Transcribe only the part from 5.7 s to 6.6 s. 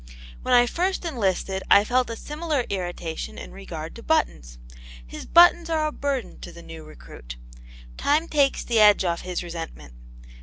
a burden to